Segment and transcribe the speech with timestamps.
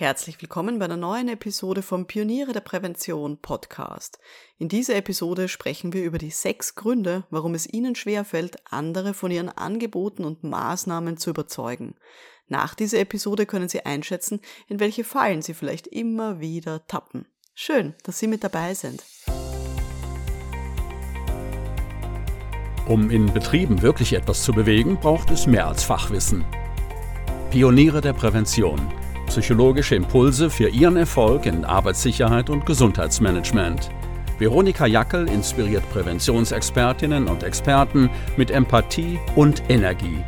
[0.00, 4.20] Herzlich willkommen bei einer neuen Episode vom Pioniere der Prävention Podcast.
[4.56, 9.32] In dieser Episode sprechen wir über die sechs Gründe, warum es Ihnen schwerfällt, andere von
[9.32, 11.96] Ihren Angeboten und Maßnahmen zu überzeugen.
[12.46, 14.38] Nach dieser Episode können Sie einschätzen,
[14.68, 17.26] in welche Fallen Sie vielleicht immer wieder tappen.
[17.56, 19.02] Schön, dass Sie mit dabei sind.
[22.86, 26.44] Um in Betrieben wirklich etwas zu bewegen, braucht es mehr als Fachwissen.
[27.50, 28.78] Pioniere der Prävention–
[29.28, 33.90] psychologische Impulse für Ihren Erfolg in Arbeitssicherheit und Gesundheitsmanagement.
[34.38, 40.24] Veronika Jackel inspiriert Präventionsexpertinnen und Experten mit Empathie und Energie.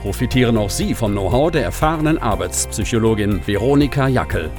[0.00, 4.50] Profitieren auch Sie vom Know-how der erfahrenen Arbeitspsychologin Veronika Jackel.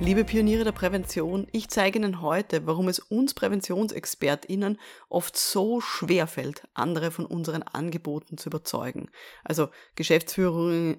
[0.00, 6.26] Liebe Pioniere der Prävention, ich zeige Ihnen heute, warum es uns PräventionsexpertInnen oft so schwer
[6.26, 9.08] fällt, andere von unseren Angeboten zu überzeugen.
[9.44, 10.96] Also Geschäftsführung,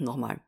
[0.00, 0.40] Nochmal.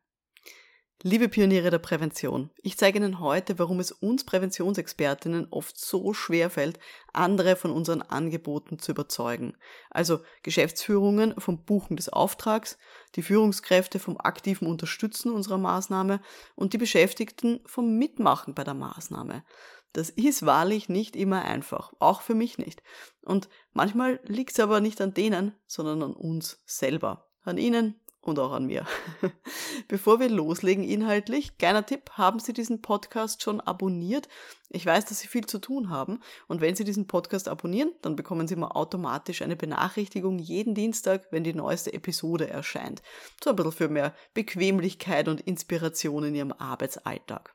[1.05, 6.49] Liebe Pioniere der Prävention, ich zeige Ihnen heute, warum es uns Präventionsexpertinnen oft so schwer
[6.49, 6.79] fällt,
[7.11, 9.57] andere von unseren Angeboten zu überzeugen.
[9.89, 12.77] Also Geschäftsführungen vom Buchen des Auftrags,
[13.15, 16.21] die Führungskräfte vom aktiven Unterstützen unserer Maßnahme
[16.55, 19.43] und die Beschäftigten vom Mitmachen bei der Maßnahme.
[19.91, 22.81] Das ist wahrlich nicht immer einfach, auch für mich nicht.
[23.21, 27.29] Und manchmal liegt es aber nicht an denen, sondern an uns selber.
[27.43, 28.85] An Ihnen, und auch an mir.
[29.87, 34.29] Bevor wir loslegen inhaltlich, kleiner Tipp, haben Sie diesen Podcast schon abonniert?
[34.69, 38.15] Ich weiß, dass Sie viel zu tun haben und wenn Sie diesen Podcast abonnieren, dann
[38.15, 43.01] bekommen Sie mal automatisch eine Benachrichtigung jeden Dienstag, wenn die neueste Episode erscheint.
[43.43, 47.53] So ein bisschen für mehr Bequemlichkeit und Inspiration in Ihrem Arbeitsalltag.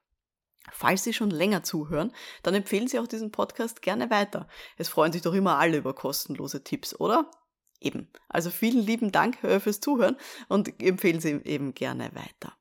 [0.70, 4.48] Falls Sie schon länger zuhören, dann empfehlen Sie auch diesen Podcast gerne weiter.
[4.77, 7.30] Es freuen sich doch immer alle über kostenlose Tipps, oder?
[7.80, 8.08] Eben.
[8.28, 10.16] Also vielen lieben Dank äh, fürs Zuhören
[10.48, 12.56] und empfehlen Sie eben gerne weiter.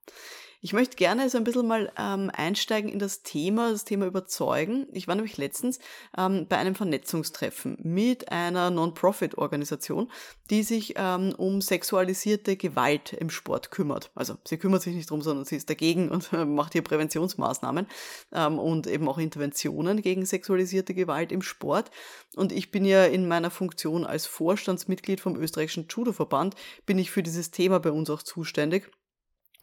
[0.60, 4.88] Ich möchte gerne so ein bisschen mal ähm, einsteigen in das Thema, das Thema Überzeugen.
[4.92, 5.78] Ich war nämlich letztens
[6.18, 10.12] ähm, bei einem Vernetzungstreffen mit einer Non-Profit-Organisation,
[10.50, 14.10] die sich ähm, um sexualisierte Gewalt im Sport kümmert.
[14.16, 17.86] Also sie kümmert sich nicht drum, sondern sie ist dagegen und äh, macht hier Präventionsmaßnahmen
[18.34, 21.92] ähm, und eben auch Interventionen gegen sexualisierte Gewalt im Sport.
[22.36, 26.56] Und ich bin ja in meiner Funktion als Vorstandsmitglied vom österreichischen Judo-Verband,
[26.88, 28.90] bin ich für dieses Thema bei uns auch zuständig.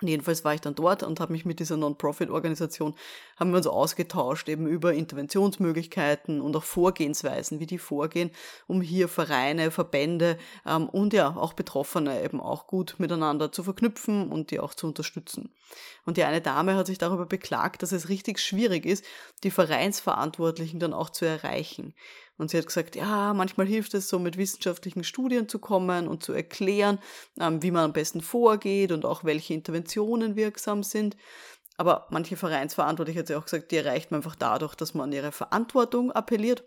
[0.04, 2.94] Und jedenfalls war ich dann dort und habe mich mit dieser Non-Profit-Organisation,
[3.38, 8.30] haben wir uns ausgetauscht eben über Interventionsmöglichkeiten und auch Vorgehensweisen, wie die vorgehen,
[8.66, 14.30] um hier Vereine, Verbände ähm, und ja auch Betroffene eben auch gut miteinander zu verknüpfen
[14.30, 15.48] und die auch zu unterstützen.
[16.04, 19.06] Und die eine Dame hat sich darüber beklagt, dass es richtig schwierig ist,
[19.42, 21.94] die Vereinsverantwortlichen dann auch zu erreichen.
[22.36, 26.24] Und sie hat gesagt, ja, manchmal hilft es so mit wissenschaftlichen Studien zu kommen und
[26.24, 26.98] zu erklären,
[27.38, 31.16] ähm, wie man am besten vorgeht und auch welche Interventionen wirksam sind.
[31.76, 35.12] Aber manche Vereinsverantwortliche hat sie auch gesagt, die erreicht man einfach dadurch, dass man an
[35.12, 36.64] ihre Verantwortung appelliert.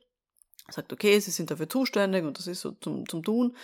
[0.69, 3.56] Sagt, okay, sie sind dafür zuständig und das ist so zum, zum Tun.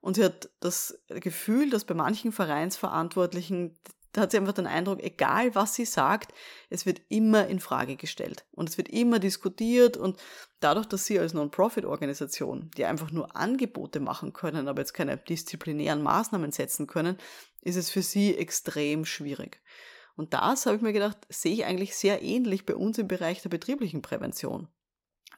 [0.00, 3.78] Und sie hat das Gefühl, dass bei manchen Vereinsverantwortlichen
[4.12, 6.32] da hat sie einfach den Eindruck, egal was sie sagt,
[6.68, 10.20] es wird immer in Frage gestellt und es wird immer diskutiert und
[10.60, 16.02] dadurch, dass sie als Non-Profit-Organisation, die einfach nur Angebote machen können, aber jetzt keine disziplinären
[16.02, 17.16] Maßnahmen setzen können,
[17.62, 19.62] ist es für sie extrem schwierig.
[20.14, 23.40] Und das, habe ich mir gedacht, sehe ich eigentlich sehr ähnlich bei uns im Bereich
[23.42, 24.68] der betrieblichen Prävention.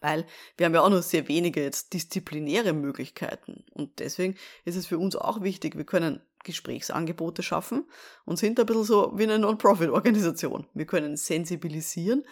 [0.01, 3.64] Weil wir haben ja auch nur sehr wenige jetzt disziplinäre Möglichkeiten.
[3.75, 7.85] Und deswegen ist es für uns auch wichtig, wir können Gesprächsangebote schaffen
[8.25, 10.69] und sind ein bisschen so wie eine Non-Profit-Organisation.
[10.75, 12.25] Wir können sensibilisieren,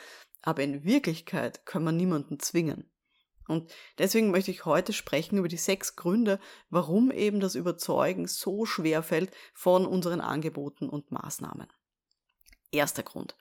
[0.43, 2.89] aber in Wirklichkeit können wir niemanden zwingen.
[3.49, 6.39] Und deswegen möchte ich heute sprechen über die sechs Gründe,
[6.71, 11.67] warum eben das Überzeugen so schwer fällt von unseren Angeboten und Maßnahmen.
[12.71, 13.37] Erster Grund.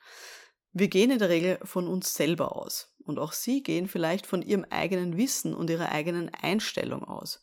[0.72, 2.94] Wir gehen in der Regel von uns selber aus.
[3.04, 7.42] Und auch Sie gehen vielleicht von Ihrem eigenen Wissen und Ihrer eigenen Einstellung aus.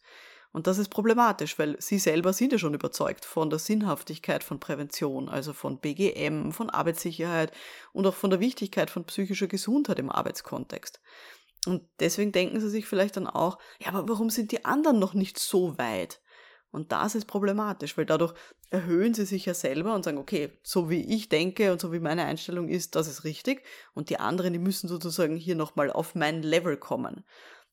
[0.52, 4.60] Und das ist problematisch, weil Sie selber sind ja schon überzeugt von der Sinnhaftigkeit von
[4.60, 7.52] Prävention, also von BGM, von Arbeitssicherheit
[7.94, 11.00] und auch von der Wichtigkeit von psychischer Gesundheit im Arbeitskontext.
[11.68, 15.14] Und deswegen denken Sie sich vielleicht dann auch, ja, aber warum sind die anderen noch
[15.14, 16.20] nicht so weit?
[16.72, 18.34] Und das ist problematisch, weil dadurch
[18.70, 22.00] erhöhen sie sich ja selber und sagen, okay, so wie ich denke und so wie
[22.00, 23.64] meine Einstellung ist, das ist richtig.
[23.96, 27.26] Und die anderen, die müssen sozusagen hier nochmal auf mein Level kommen.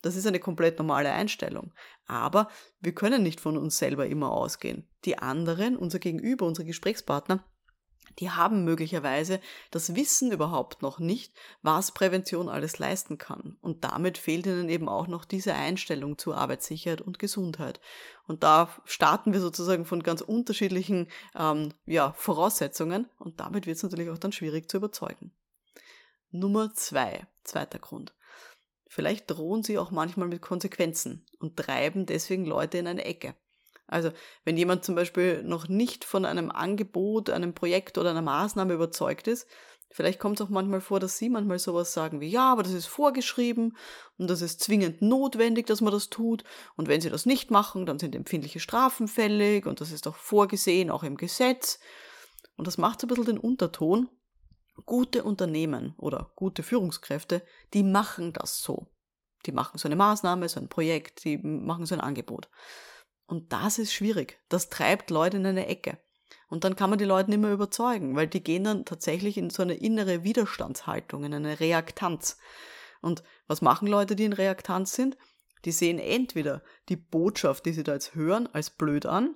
[0.07, 1.73] Das ist eine komplett normale Einstellung.
[2.07, 2.49] Aber
[2.81, 4.89] wir können nicht von uns selber immer ausgehen.
[5.05, 7.45] Die anderen, unser Gegenüber, unsere Gesprächspartner,
[8.19, 13.59] die haben möglicherweise das Wissen überhaupt noch nicht, was Prävention alles leisten kann.
[13.61, 17.81] Und damit fehlt ihnen eben auch noch diese Einstellung zu Arbeitssicherheit und Gesundheit.
[18.27, 23.83] Und da starten wir sozusagen von ganz unterschiedlichen ähm, ja, Voraussetzungen und damit wird es
[23.83, 25.33] natürlich auch dann schwierig zu überzeugen.
[26.31, 28.16] Nummer zwei, zweiter Grund.
[28.89, 33.35] Vielleicht drohen sie auch manchmal mit Konsequenzen und treiben deswegen Leute in eine Ecke.
[33.87, 34.11] Also
[34.45, 39.29] wenn jemand zum Beispiel noch nicht von einem Angebot, einem Projekt oder einer Maßnahme überzeugt
[39.29, 39.47] ist,
[39.91, 42.73] vielleicht kommt es auch manchmal vor, dass sie manchmal sowas sagen wie, ja, aber das
[42.73, 43.77] ist vorgeschrieben
[44.19, 46.43] und das ist zwingend notwendig, dass man das tut.
[46.77, 50.17] Und wenn sie das nicht machen, dann sind empfindliche Strafen fällig und das ist auch
[50.17, 51.79] vorgesehen, auch im Gesetz.
[52.57, 54.09] Und das macht so ein bisschen den Unterton.
[54.85, 57.43] Gute Unternehmen oder gute Führungskräfte,
[57.73, 58.87] die machen das so.
[59.47, 62.49] Die machen so eine Maßnahme, so ein Projekt, die machen so ein Angebot.
[63.27, 64.39] Und das ist schwierig.
[64.49, 65.99] Das treibt Leute in eine Ecke.
[66.49, 69.51] Und dann kann man die Leute nicht mehr überzeugen, weil die gehen dann tatsächlich in
[69.51, 72.39] so eine innere Widerstandshaltung, in eine Reaktanz.
[73.01, 75.17] Und was machen Leute, die in Reaktanz sind?
[75.65, 79.35] Die sehen entweder die Botschaft, die sie da jetzt hören, als blöd an,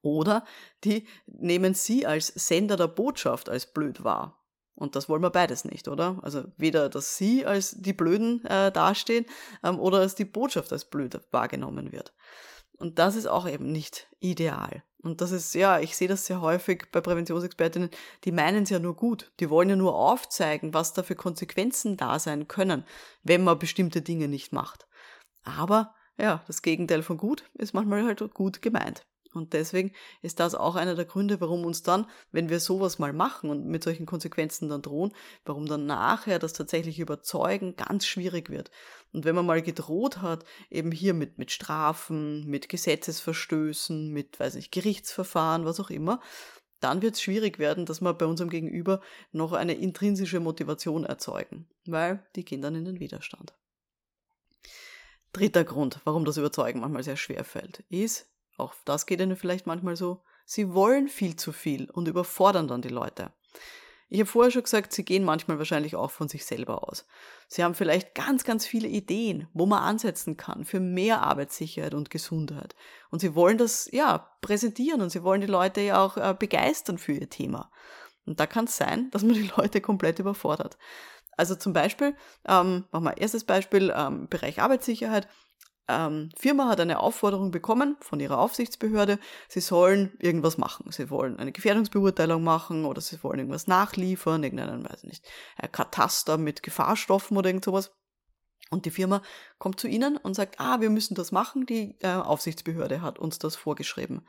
[0.00, 0.44] oder
[0.84, 4.37] die nehmen sie als Sender der Botschaft als blöd wahr.
[4.78, 6.20] Und das wollen wir beides nicht, oder?
[6.22, 9.26] Also weder, dass sie als die Blöden äh, dastehen
[9.64, 12.14] ähm, oder dass die Botschaft als blöd wahrgenommen wird.
[12.78, 14.84] Und das ist auch eben nicht ideal.
[15.02, 17.90] Und das ist, ja, ich sehe das sehr häufig bei Präventionsexpertinnen,
[18.22, 19.32] die meinen es ja nur gut.
[19.40, 22.84] Die wollen ja nur aufzeigen, was da für Konsequenzen da sein können,
[23.24, 24.86] wenn man bestimmte Dinge nicht macht.
[25.42, 29.07] Aber, ja, das Gegenteil von gut ist manchmal halt gut gemeint.
[29.32, 29.92] Und deswegen
[30.22, 33.66] ist das auch einer der Gründe, warum uns dann, wenn wir sowas mal machen und
[33.66, 35.14] mit solchen Konsequenzen dann drohen,
[35.44, 38.70] warum dann nachher das tatsächlich überzeugen ganz schwierig wird.
[39.12, 44.54] Und wenn man mal gedroht hat, eben hier mit, mit Strafen, mit Gesetzesverstößen, mit, weiß
[44.54, 46.20] nicht, Gerichtsverfahren, was auch immer,
[46.80, 49.00] dann wird es schwierig werden, dass wir bei unserem Gegenüber
[49.32, 53.54] noch eine intrinsische Motivation erzeugen, weil die gehen dann in den Widerstand.
[55.32, 58.28] Dritter Grund, warum das Überzeugen manchmal sehr schwer fällt, ist,
[58.58, 62.82] auch das geht ihnen vielleicht manchmal so, sie wollen viel zu viel und überfordern dann
[62.82, 63.32] die Leute.
[64.10, 67.06] Ich habe vorher schon gesagt, sie gehen manchmal wahrscheinlich auch von sich selber aus.
[67.46, 72.08] Sie haben vielleicht ganz, ganz viele Ideen, wo man ansetzen kann für mehr Arbeitssicherheit und
[72.08, 72.74] Gesundheit.
[73.10, 76.96] Und sie wollen das, ja, präsentieren und sie wollen die Leute ja auch äh, begeistern
[76.96, 77.70] für ihr Thema.
[78.24, 80.78] Und da kann es sein, dass man die Leute komplett überfordert.
[81.36, 82.16] Also zum Beispiel,
[82.46, 85.28] ähm, machen wir erstes Beispiel, ähm, Bereich Arbeitssicherheit
[85.88, 89.18] ähm, Firma hat eine Aufforderung bekommen von ihrer Aufsichtsbehörde,
[89.48, 90.90] sie sollen irgendwas machen.
[90.92, 95.24] Sie wollen eine Gefährdungsbeurteilung machen oder sie wollen irgendwas nachliefern, irgendeinen, weiß ich nicht,
[95.72, 97.92] Kataster mit Gefahrstoffen oder irgend sowas.
[98.70, 99.22] Und die Firma
[99.58, 103.38] kommt zu ihnen und sagt, ah, wir müssen das machen, die äh, Aufsichtsbehörde hat uns
[103.38, 104.26] das vorgeschrieben.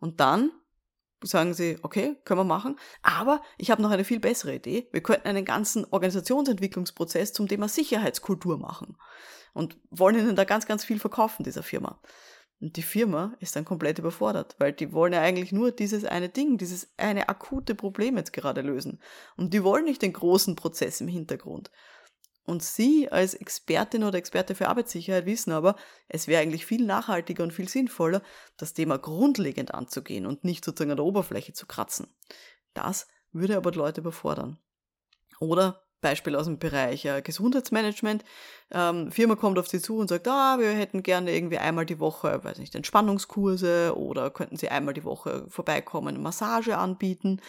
[0.00, 0.50] Und dann
[1.22, 4.88] sagen sie, okay, können wir machen, aber ich habe noch eine viel bessere Idee.
[4.92, 8.96] Wir könnten einen ganzen Organisationsentwicklungsprozess zum Thema Sicherheitskultur machen
[9.54, 12.00] und wollen ihnen da ganz, ganz viel verkaufen, dieser Firma.
[12.60, 16.28] Und die Firma ist dann komplett überfordert, weil die wollen ja eigentlich nur dieses eine
[16.28, 19.00] Ding, dieses eine akute Problem jetzt gerade lösen.
[19.36, 21.70] Und die wollen nicht den großen Prozess im Hintergrund.
[22.48, 25.76] Und Sie als Expertin oder Experte für Arbeitssicherheit wissen aber,
[26.08, 28.22] es wäre eigentlich viel nachhaltiger und viel sinnvoller,
[28.56, 32.06] das Thema grundlegend anzugehen und nicht sozusagen an der Oberfläche zu kratzen.
[32.72, 34.58] Das würde aber die Leute überfordern.
[35.40, 38.24] Oder Beispiel aus dem Bereich äh, Gesundheitsmanagement.
[38.70, 42.00] Ähm, Firma kommt auf Sie zu und sagt, ah, wir hätten gerne irgendwie einmal die
[42.00, 47.42] Woche, weiß nicht, Entspannungskurse oder könnten Sie einmal die Woche vorbeikommen, Massage anbieten.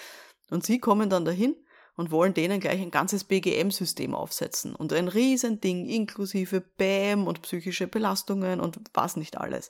[0.50, 1.56] Und Sie kommen dann dahin
[2.00, 7.88] und wollen denen gleich ein ganzes BGM-System aufsetzen und ein Riesending inklusive BAM und psychische
[7.88, 9.70] Belastungen und was nicht alles.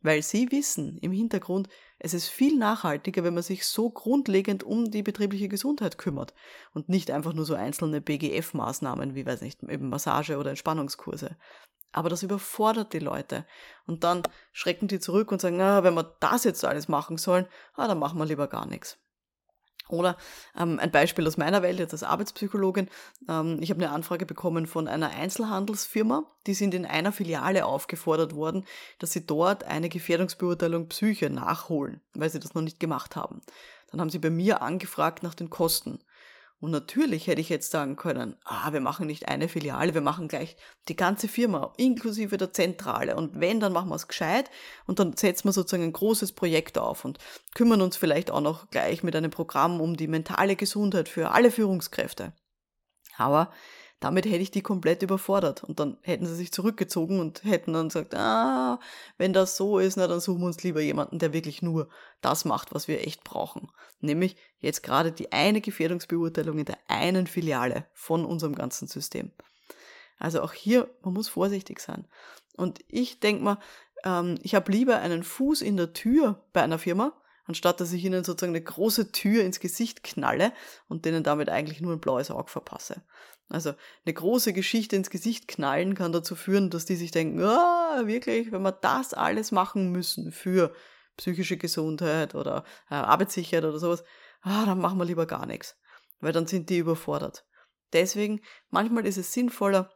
[0.00, 4.90] Weil sie wissen im Hintergrund, es ist viel nachhaltiger, wenn man sich so grundlegend um
[4.90, 6.32] die betriebliche Gesundheit kümmert
[6.72, 11.36] und nicht einfach nur so einzelne BGF-Maßnahmen wie, weiß nicht, eben Massage oder Entspannungskurse.
[11.92, 13.44] Aber das überfordert die Leute.
[13.84, 17.46] Und dann schrecken die zurück und sagen, na, wenn wir das jetzt alles machen sollen,
[17.74, 18.98] ah, dann machen wir lieber gar nichts.
[19.90, 20.16] Oder
[20.58, 22.88] ähm, ein Beispiel aus meiner Welt, jetzt als Arbeitspsychologin.
[23.28, 26.24] Ähm, ich habe eine Anfrage bekommen von einer Einzelhandelsfirma.
[26.46, 28.64] Die sind in einer Filiale aufgefordert worden,
[28.98, 33.40] dass sie dort eine Gefährdungsbeurteilung Psyche nachholen, weil sie das noch nicht gemacht haben.
[33.90, 35.98] Dann haben sie bei mir angefragt nach den Kosten.
[36.60, 40.28] Und natürlich hätte ich jetzt sagen können, ah, wir machen nicht eine Filiale, wir machen
[40.28, 40.56] gleich
[40.88, 43.16] die ganze Firma, inklusive der Zentrale.
[43.16, 44.50] Und wenn, dann machen wir es gescheit
[44.86, 47.18] und dann setzen wir sozusagen ein großes Projekt auf und
[47.54, 51.50] kümmern uns vielleicht auch noch gleich mit einem Programm um die mentale Gesundheit für alle
[51.50, 52.34] Führungskräfte.
[53.16, 53.50] Aber
[54.00, 57.88] Damit hätte ich die komplett überfordert und dann hätten sie sich zurückgezogen und hätten dann
[57.88, 58.80] gesagt, ah,
[59.18, 61.88] wenn das so ist, na dann suchen wir uns lieber jemanden, der wirklich nur
[62.22, 63.70] das macht, was wir echt brauchen.
[64.00, 69.32] Nämlich jetzt gerade die eine Gefährdungsbeurteilung in der einen Filiale von unserem ganzen System.
[70.18, 72.06] Also auch hier, man muss vorsichtig sein.
[72.56, 73.58] Und ich denke mal,
[74.04, 77.12] ähm, ich habe lieber einen Fuß in der Tür bei einer Firma,
[77.44, 80.52] anstatt dass ich ihnen sozusagen eine große Tür ins Gesicht knalle
[80.88, 83.02] und denen damit eigentlich nur ein blaues Auge verpasse.
[83.50, 88.02] Also eine große Geschichte ins Gesicht knallen kann dazu führen, dass die sich denken, ah,
[88.04, 90.72] wirklich, wenn wir das alles machen müssen für
[91.16, 94.04] psychische Gesundheit oder äh, Arbeitssicherheit oder sowas,
[94.42, 95.76] ah, dann machen wir lieber gar nichts,
[96.20, 97.44] weil dann sind die überfordert.
[97.92, 98.40] Deswegen,
[98.70, 99.90] manchmal ist es sinnvoller,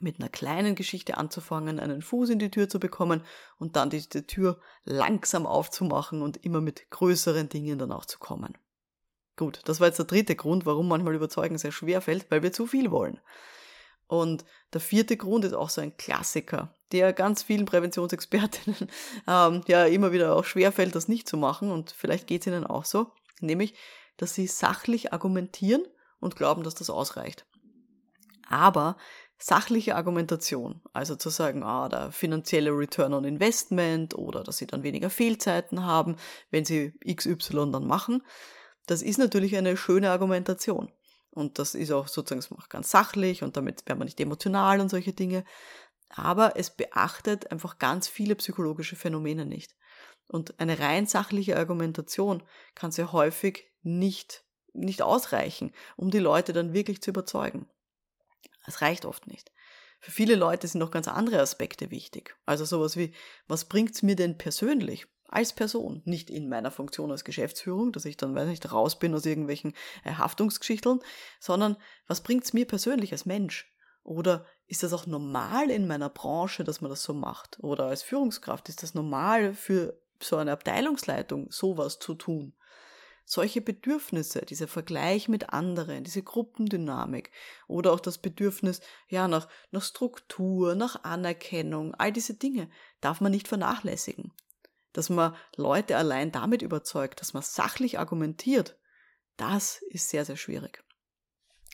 [0.00, 3.22] mit einer kleinen Geschichte anzufangen, einen Fuß in die Tür zu bekommen
[3.58, 8.56] und dann diese Tür langsam aufzumachen und immer mit größeren Dingen dann auch zu kommen.
[9.40, 12.52] Gut, das war jetzt der dritte Grund, warum manchmal Überzeugen sehr schwer fällt, weil wir
[12.52, 13.18] zu viel wollen.
[14.06, 14.44] Und
[14.74, 18.90] der vierte Grund ist auch so ein Klassiker, der ganz vielen Präventionsexpertinnen
[19.26, 22.48] ähm, ja immer wieder auch schwer fällt, das nicht zu machen und vielleicht geht es
[22.48, 23.72] ihnen auch so, nämlich,
[24.18, 25.86] dass sie sachlich argumentieren
[26.20, 27.46] und glauben, dass das ausreicht.
[28.46, 28.98] Aber
[29.38, 34.82] sachliche Argumentation, also zu sagen, ah, der finanzielle Return on Investment oder dass sie dann
[34.82, 36.16] weniger Fehlzeiten haben,
[36.50, 38.22] wenn sie XY dann machen,
[38.90, 40.90] das ist natürlich eine schöne Argumentation.
[41.30, 45.12] Und das ist auch sozusagen ganz sachlich und damit wäre man nicht emotional und solche
[45.12, 45.44] Dinge.
[46.08, 49.76] Aber es beachtet einfach ganz viele psychologische Phänomene nicht.
[50.26, 52.42] Und eine rein sachliche Argumentation
[52.74, 57.68] kann sehr häufig nicht, nicht ausreichen, um die Leute dann wirklich zu überzeugen.
[58.66, 59.52] Es reicht oft nicht.
[60.00, 62.36] Für viele Leute sind noch ganz andere Aspekte wichtig.
[62.44, 63.14] Also sowas wie,
[63.46, 65.06] was bringt's mir denn persönlich?
[65.32, 69.14] Als Person, nicht in meiner Funktion als Geschäftsführung, dass ich dann, weiß nicht, raus bin
[69.14, 71.00] aus irgendwelchen äh, Haftungsgeschichteln,
[71.38, 73.72] sondern was bringt's mir persönlich als Mensch?
[74.02, 77.58] Oder ist das auch normal in meiner Branche, dass man das so macht?
[77.60, 82.54] Oder als Führungskraft ist das normal für so eine Abteilungsleitung, sowas zu tun?
[83.30, 87.30] solche Bedürfnisse, dieser Vergleich mit anderen, diese Gruppendynamik
[87.68, 92.68] oder auch das Bedürfnis, ja, nach, nach Struktur, nach Anerkennung, all diese Dinge
[93.00, 94.32] darf man nicht vernachlässigen.
[94.92, 98.76] Dass man Leute allein damit überzeugt, dass man sachlich argumentiert,
[99.36, 100.82] das ist sehr, sehr schwierig.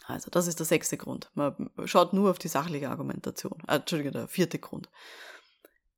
[0.06, 1.30] Also, das ist der sechste Grund.
[1.34, 3.60] Man schaut nur auf die sachliche Argumentation.
[3.66, 4.88] Äh, Entschuldigung, der vierte Grund.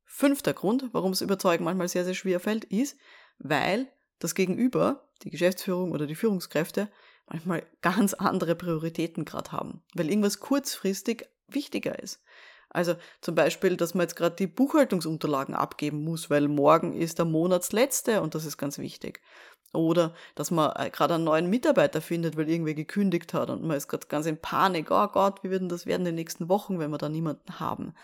[0.04, 2.96] Fünfter Grund, warum es Überzeugen manchmal sehr, sehr schwer fällt, ist,
[3.38, 3.86] weil
[4.18, 6.90] das Gegenüber, die Geschäftsführung oder die Führungskräfte,
[7.26, 12.22] manchmal ganz andere Prioritäten gerade haben, weil irgendwas kurzfristig wichtiger ist.
[12.70, 17.24] Also zum Beispiel, dass man jetzt gerade die Buchhaltungsunterlagen abgeben muss, weil morgen ist der
[17.24, 19.20] Monatsletzte und das ist ganz wichtig.
[19.72, 23.76] Oder dass man äh, gerade einen neuen Mitarbeiter findet, weil irgendwer gekündigt hat und man
[23.76, 26.78] ist gerade ganz in Panik, oh Gott, wie wird das werden in den nächsten Wochen,
[26.78, 27.94] wenn wir da niemanden haben?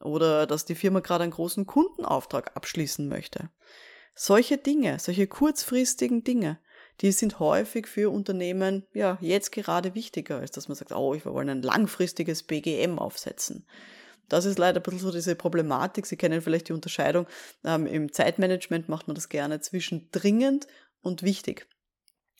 [0.00, 3.50] Oder dass die Firma gerade einen großen Kundenauftrag abschließen möchte.
[4.14, 6.58] Solche Dinge, solche kurzfristigen Dinge,
[7.00, 11.32] die sind häufig für Unternehmen ja jetzt gerade wichtiger, als dass man sagt, oh, wir
[11.32, 13.66] wollen ein langfristiges BGM aufsetzen.
[14.28, 16.06] Das ist leider ein bisschen so diese Problematik.
[16.06, 17.26] Sie kennen vielleicht die Unterscheidung.
[17.64, 20.66] Ähm, Im Zeitmanagement macht man das gerne zwischen dringend
[21.00, 21.68] und wichtig.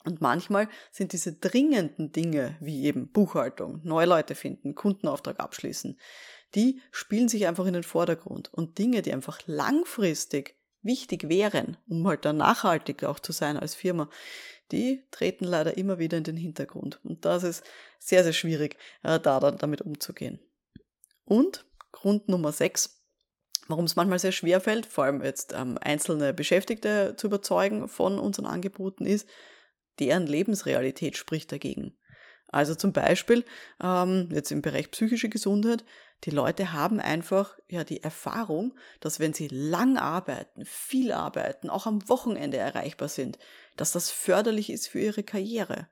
[0.05, 5.99] Und manchmal sind diese dringenden Dinge, wie eben Buchhaltung, neue Leute finden, Kundenauftrag abschließen,
[6.55, 8.53] die spielen sich einfach in den Vordergrund.
[8.53, 13.75] Und Dinge, die einfach langfristig wichtig wären, um halt dann nachhaltig auch zu sein als
[13.75, 14.09] Firma,
[14.73, 17.01] die treten leider immer wieder in den Hintergrund.
[17.05, 17.65] Und das ist
[17.99, 20.41] sehr, sehr schwierig, äh, da dann damit umzugehen.
[21.25, 23.03] Und Grund Nummer 6,
[23.69, 28.19] warum es manchmal sehr schwer fällt, vor allem jetzt ähm, einzelne Beschäftigte zu überzeugen von
[28.19, 29.29] unseren Angeboten, ist,
[29.99, 31.97] deren Lebensrealität spricht dagegen.
[32.49, 33.45] Also zum Beispiel
[33.83, 35.85] ähm, jetzt im Bereich psychische Gesundheit,
[36.25, 41.87] die Leute haben einfach ja die Erfahrung, dass wenn sie lang arbeiten, viel arbeiten, auch
[41.87, 43.39] am Wochenende erreichbar sind,
[43.77, 45.89] dass das förderlich ist für ihre Karriere.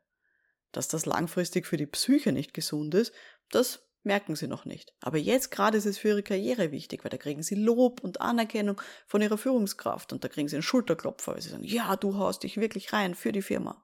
[0.72, 3.12] Dass das langfristig für die Psyche nicht gesund ist,
[3.50, 4.94] das merken sie noch nicht.
[5.00, 8.20] Aber jetzt gerade ist es für ihre Karriere wichtig, weil da kriegen sie Lob und
[8.20, 12.16] Anerkennung von ihrer Führungskraft und da kriegen sie einen Schulterklopfer, weil sie sagen, ja, du
[12.16, 13.83] haust dich wirklich rein für die Firma.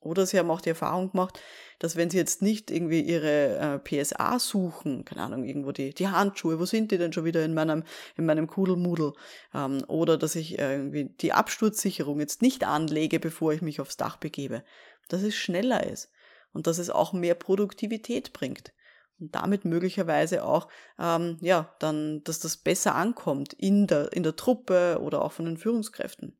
[0.00, 1.38] Oder sie haben auch die Erfahrung gemacht,
[1.78, 6.08] dass wenn sie jetzt nicht irgendwie ihre äh, PSA suchen, keine Ahnung, irgendwo die, die
[6.08, 7.84] Handschuhe, wo sind die denn schon wieder in meinem,
[8.16, 9.12] in meinem Kudelmudel?
[9.54, 13.98] Ähm, oder dass ich äh, irgendwie die Absturzsicherung jetzt nicht anlege, bevor ich mich aufs
[13.98, 14.64] Dach begebe.
[15.08, 16.10] Dass es schneller ist
[16.52, 18.72] und dass es auch mehr Produktivität bringt.
[19.18, 24.36] Und damit möglicherweise auch, ähm, ja, dann, dass das besser ankommt in der, in der
[24.36, 26.39] Truppe oder auch von den Führungskräften.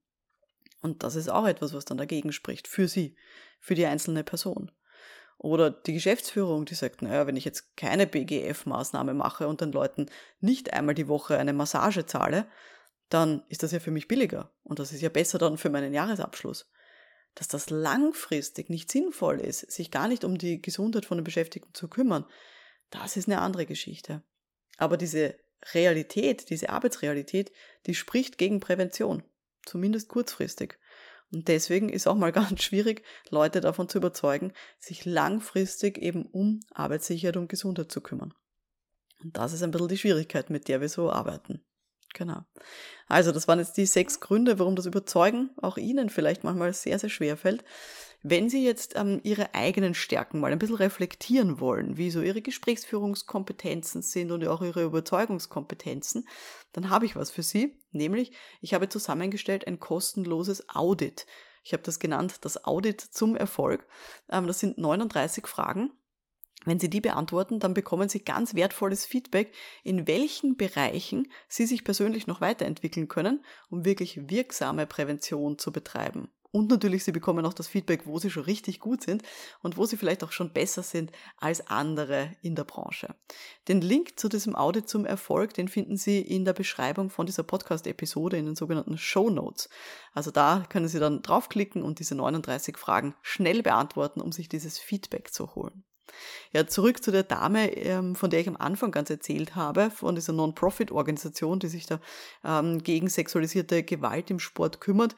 [0.81, 3.17] Und das ist auch etwas, was dann dagegen spricht, für sie,
[3.59, 4.71] für die einzelne Person.
[5.39, 10.07] Oder die Geschäftsführung, die sagt, naja, wenn ich jetzt keine BGF-Maßnahme mache und den Leuten
[10.41, 12.47] nicht einmal die Woche eine Massage zahle,
[13.09, 15.95] dann ist das ja für mich billiger und das ist ja besser dann für meinen
[15.95, 16.71] Jahresabschluss.
[17.35, 21.73] Dass das langfristig nicht sinnvoll ist, sich gar nicht um die Gesundheit von den Beschäftigten
[21.73, 22.27] zu kümmern,
[22.91, 24.23] das ist eine andere Geschichte.
[24.77, 25.37] Aber diese
[25.73, 27.51] Realität, diese Arbeitsrealität,
[27.87, 29.23] die spricht gegen Prävention,
[29.65, 30.79] zumindest kurzfristig.
[31.33, 36.61] Und deswegen ist auch mal ganz schwierig, Leute davon zu überzeugen, sich langfristig eben um
[36.73, 38.35] Arbeitssicherheit und Gesundheit zu kümmern.
[39.23, 41.63] Und das ist ein bisschen die Schwierigkeit, mit der wir so arbeiten.
[42.15, 42.43] Genau.
[43.07, 46.99] Also, das waren jetzt die sechs Gründe, warum das Überzeugen auch Ihnen vielleicht manchmal sehr,
[46.99, 47.65] sehr schwer fällt.
[48.23, 52.43] Wenn Sie jetzt ähm, Ihre eigenen Stärken mal ein bisschen reflektieren wollen, wie so Ihre
[52.43, 56.29] Gesprächsführungskompetenzen sind und auch Ihre Überzeugungskompetenzen,
[56.73, 61.27] dann habe ich was für Sie, nämlich ich habe zusammengestellt ein kostenloses Audit.
[61.63, 63.87] Ich habe das genannt, das Audit zum Erfolg.
[64.29, 65.91] Ähm, das sind 39 Fragen.
[66.67, 71.85] Wenn Sie die beantworten, dann bekommen Sie ganz wertvolles Feedback, in welchen Bereichen Sie sich
[71.85, 76.29] persönlich noch weiterentwickeln können, um wirklich wirksame Prävention zu betreiben.
[76.53, 79.23] Und natürlich, sie bekommen auch das Feedback, wo sie schon richtig gut sind
[79.63, 83.15] und wo sie vielleicht auch schon besser sind als andere in der Branche.
[83.69, 87.45] Den Link zu diesem Audit zum Erfolg, den finden Sie in der Beschreibung von dieser
[87.45, 89.69] Podcast-Episode in den sogenannten Show Notes.
[90.13, 94.79] Also da können Sie dann draufklicken und diese 39 Fragen schnell beantworten, um sich dieses
[94.79, 95.85] Feedback zu holen.
[96.53, 100.15] Ja, zurück zu der Dame, ähm, von der ich am Anfang ganz erzählt habe, von
[100.15, 102.01] dieser Non-Profit-Organisation, die sich da
[102.45, 105.15] ähm, gegen sexualisierte Gewalt im Sport kümmert.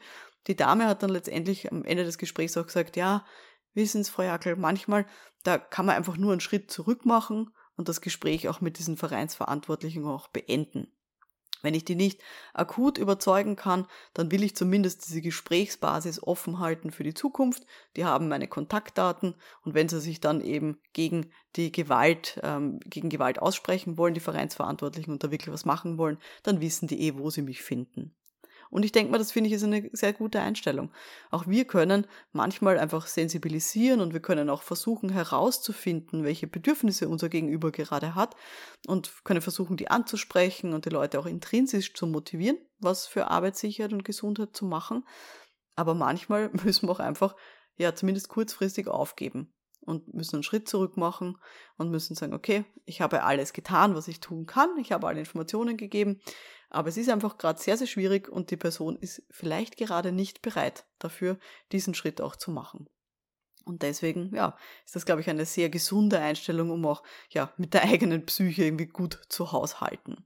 [0.47, 3.25] Die Dame hat dann letztendlich am Ende des Gesprächs auch gesagt, ja,
[3.73, 5.05] wissen Sie, Frau Jackel, manchmal,
[5.43, 8.97] da kann man einfach nur einen Schritt zurück machen und das Gespräch auch mit diesen
[8.97, 10.91] Vereinsverantwortlichen auch beenden.
[11.63, 12.21] Wenn ich die nicht
[12.53, 17.65] akut überzeugen kann, dann will ich zumindest diese Gesprächsbasis offen halten für die Zukunft.
[17.95, 23.09] Die haben meine Kontaktdaten und wenn sie sich dann eben gegen die Gewalt, ähm, gegen
[23.09, 27.17] Gewalt aussprechen wollen, die Vereinsverantwortlichen und da wirklich was machen wollen, dann wissen die eh,
[27.17, 28.13] wo sie mich finden.
[28.73, 30.91] Und ich denke mal, das finde ich ist eine sehr gute Einstellung.
[31.29, 37.29] Auch wir können manchmal einfach sensibilisieren und wir können auch versuchen herauszufinden, welche Bedürfnisse unser
[37.29, 38.35] Gegenüber gerade hat
[38.87, 43.93] und können versuchen, die anzusprechen und die Leute auch intrinsisch zu motivieren, was für Arbeitssicherheit
[43.93, 45.05] und Gesundheit zu machen.
[45.75, 47.35] Aber manchmal müssen wir auch einfach,
[47.77, 51.37] ja, zumindest kurzfristig aufgeben und müssen einen Schritt zurück machen
[51.77, 55.19] und müssen sagen, okay, ich habe alles getan, was ich tun kann, ich habe alle
[55.19, 56.21] Informationen gegeben,
[56.73, 60.41] aber es ist einfach gerade sehr, sehr schwierig und die Person ist vielleicht gerade nicht
[60.41, 61.37] bereit dafür,
[61.71, 62.89] diesen Schritt auch zu machen.
[63.65, 67.73] Und deswegen, ja, ist das, glaube ich, eine sehr gesunde Einstellung, um auch, ja, mit
[67.73, 70.25] der eigenen Psyche irgendwie gut zu haushalten.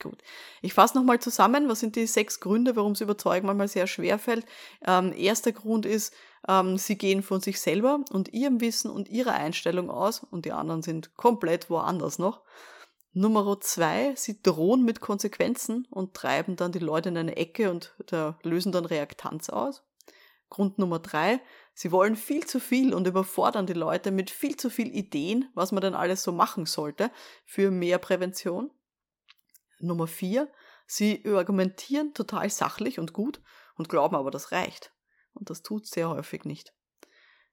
[0.00, 0.22] Gut.
[0.62, 1.68] Ich fasse nochmal zusammen.
[1.68, 4.46] Was sind die sechs Gründe, warum es überzeugen manchmal sehr schwer fällt?
[4.86, 6.14] Ähm, erster Grund ist,
[6.46, 10.52] ähm, sie gehen von sich selber und ihrem Wissen und ihrer Einstellung aus und die
[10.52, 12.42] anderen sind komplett woanders noch.
[13.18, 17.92] Nummer zwei, sie drohen mit Konsequenzen und treiben dann die Leute in eine Ecke und
[18.06, 19.82] da lösen dann Reaktanz aus.
[20.50, 21.40] Grund Nummer drei,
[21.74, 25.72] sie wollen viel zu viel und überfordern die Leute mit viel zu viel Ideen, was
[25.72, 27.10] man denn alles so machen sollte
[27.44, 28.70] für mehr Prävention.
[29.80, 30.48] Nummer vier,
[30.86, 33.42] sie argumentieren total sachlich und gut
[33.74, 34.92] und glauben aber, das reicht.
[35.34, 36.72] Und das tut sehr häufig nicht.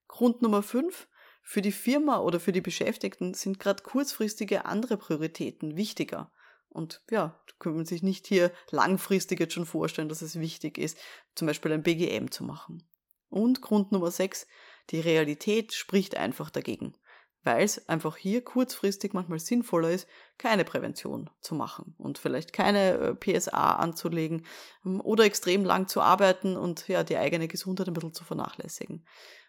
[0.08, 1.08] Grund Nummer fünf,
[1.48, 6.32] für die Firma oder für die Beschäftigten sind gerade kurzfristige andere Prioritäten wichtiger.
[6.70, 10.98] Und ja, können man sich nicht hier langfristig jetzt schon vorstellen, dass es wichtig ist,
[11.36, 12.84] zum Beispiel ein BGM zu machen.
[13.30, 14.48] Und Grund Nummer 6,
[14.90, 16.96] die Realität spricht einfach dagegen,
[17.44, 20.08] weil es einfach hier kurzfristig manchmal sinnvoller ist,
[20.40, 24.48] keine Prävention zu machen und vielleicht keine äh, PSA anzulegen
[24.84, 29.06] ähm, oder extrem lang zu arbeiten und ja, die eigene Gesundheit ein bisschen zu vernachlässigen.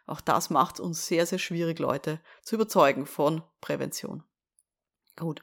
[0.06, 4.22] Auch das macht uns sehr, sehr schwierig, Leute zu überzeugen von Prävention.
[5.16, 5.42] Gut.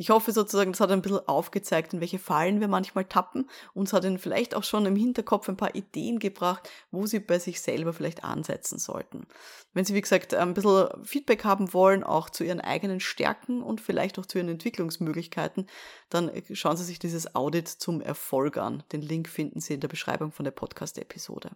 [0.00, 3.50] Ich hoffe sozusagen, das hat ein bisschen aufgezeigt, in welche Fallen wir manchmal tappen.
[3.74, 7.40] Uns hat ihnen vielleicht auch schon im Hinterkopf ein paar Ideen gebracht, wo sie bei
[7.40, 9.26] sich selber vielleicht ansetzen sollten.
[9.72, 13.80] Wenn Sie, wie gesagt, ein bisschen Feedback haben wollen, auch zu Ihren eigenen Stärken und
[13.80, 15.66] vielleicht auch zu Ihren Entwicklungsmöglichkeiten,
[16.10, 18.84] dann schauen Sie sich dieses Audit zum Erfolg an.
[18.92, 21.50] Den Link finden Sie in der Beschreibung von der Podcast-Episode.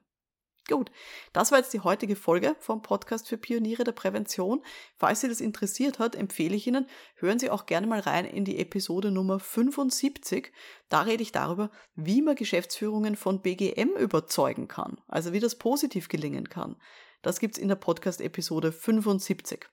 [0.69, 0.93] Gut,
[1.33, 4.63] das war jetzt die heutige Folge vom Podcast für Pioniere der Prävention.
[4.97, 8.45] Falls Sie das interessiert hat, empfehle ich Ihnen, hören Sie auch gerne mal rein in
[8.45, 10.53] die Episode Nummer 75.
[10.89, 16.09] Da rede ich darüber, wie man Geschäftsführungen von BGM überzeugen kann, also wie das positiv
[16.09, 16.77] gelingen kann.
[17.23, 19.69] Das gibt's in der Podcast-Episode 75.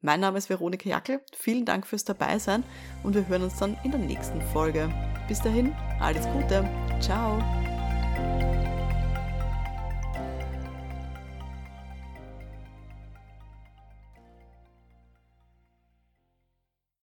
[0.00, 2.64] Mein Name ist Veronika Jackel, vielen Dank fürs Dabeisein
[3.02, 4.88] und wir hören uns dann in der nächsten Folge.
[5.28, 6.68] Bis dahin, alles Gute,
[7.00, 7.38] ciao!